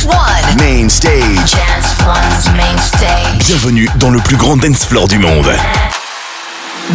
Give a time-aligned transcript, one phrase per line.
[0.00, 0.56] Dance One.
[0.56, 1.52] Main stage.
[1.52, 3.46] Dance One's main stage.
[3.46, 5.46] Bienvenue dans le plus grand dance floor du monde.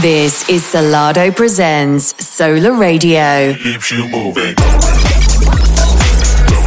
[0.01, 3.53] This is Solardo Presents Solar Radio.
[3.61, 4.55] Keeps you moving.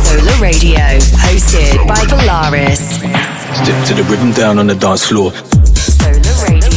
[0.04, 0.78] Solar Radio,
[1.26, 2.98] hosted by Polaris.
[3.00, 5.32] Step to the rhythm down on the dance floor.
[5.74, 6.68] Solar Radio.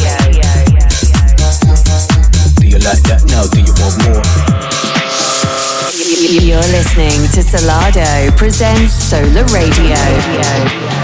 [2.58, 3.46] Do you like that now?
[3.46, 4.61] Do you want more?
[6.20, 11.01] You're listening to Solardo Presents Solar Radio.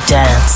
[0.00, 0.55] To dance.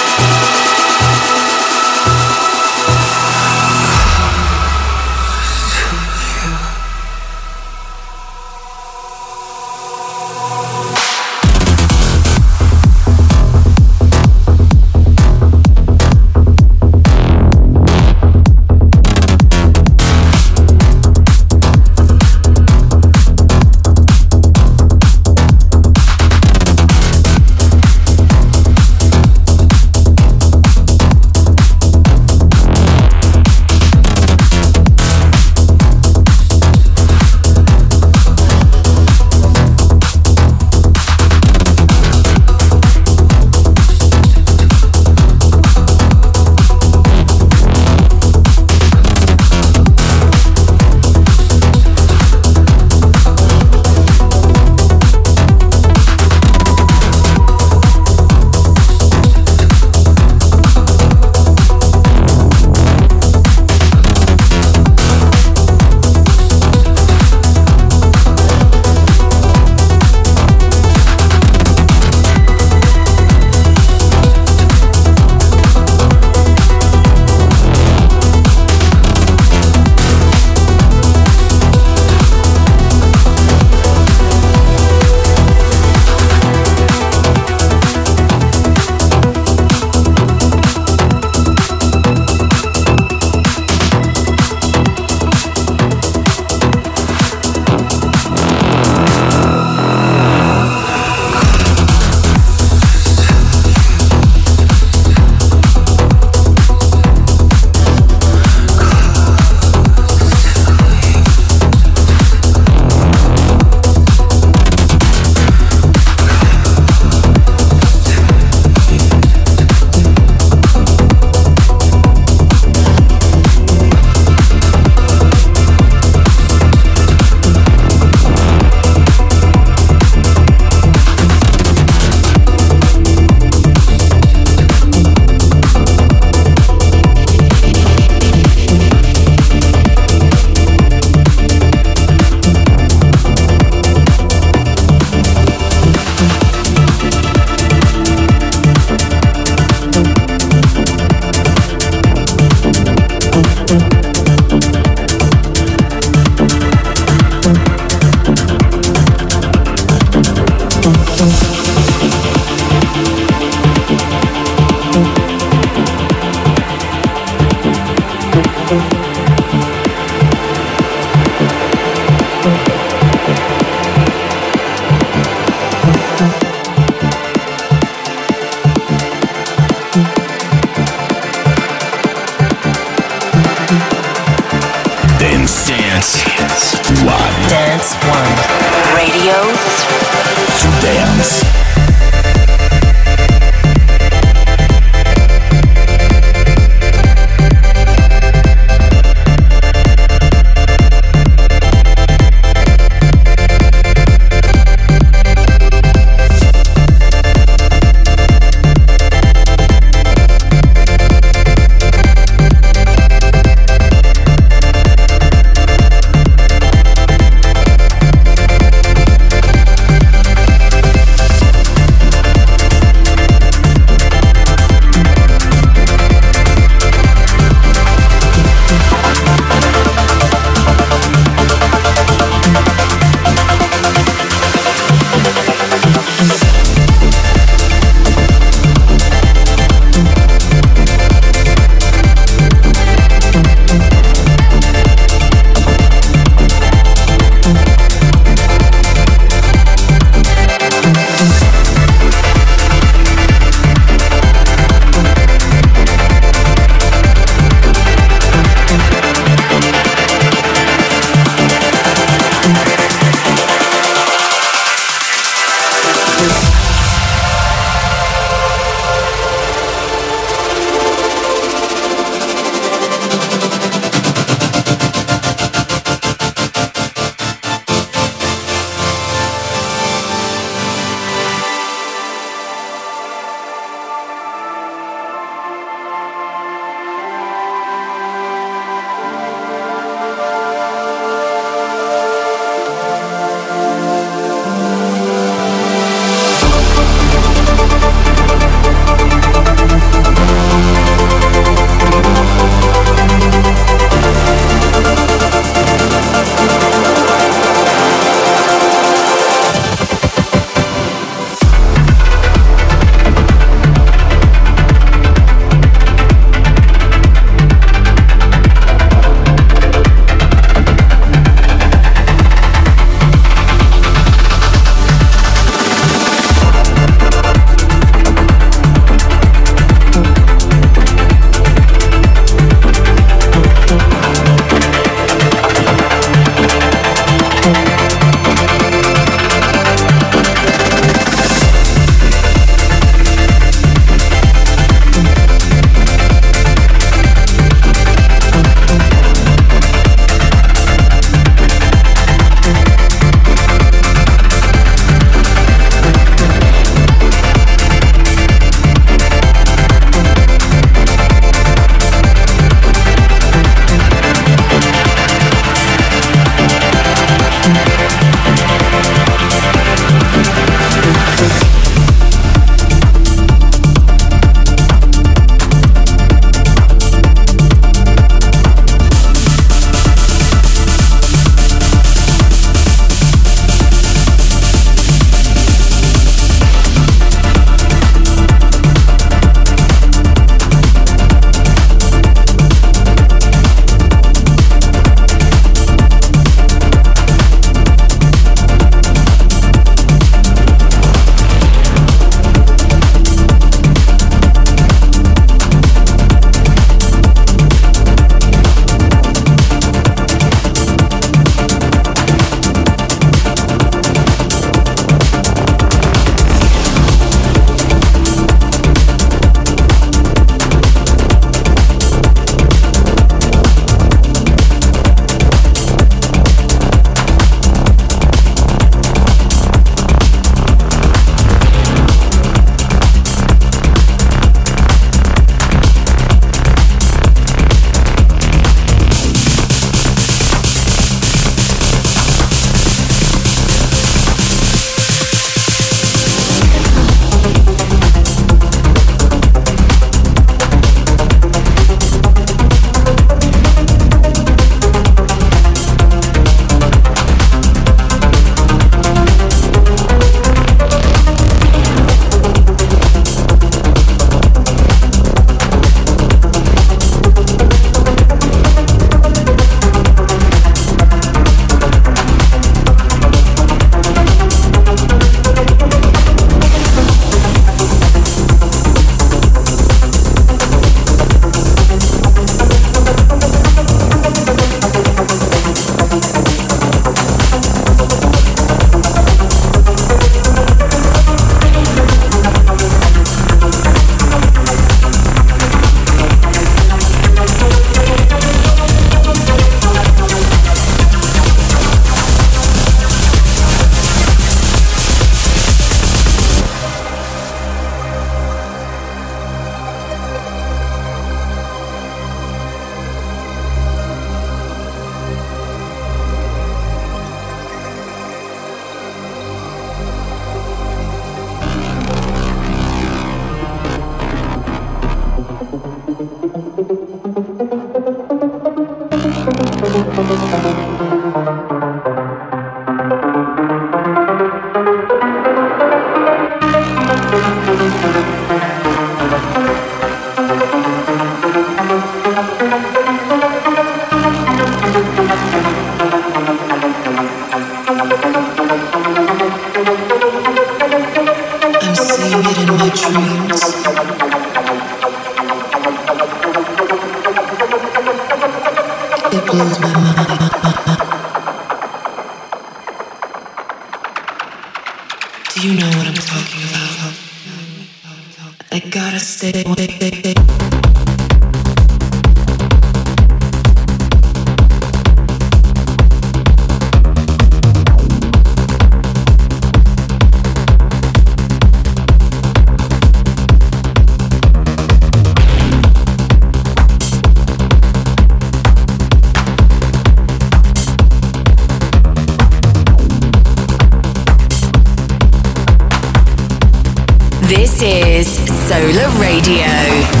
[598.99, 600.00] Radio.